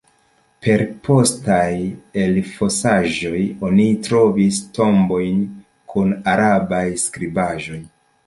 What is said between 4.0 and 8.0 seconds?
trovis tombojn kun arabaj skribaĵoj.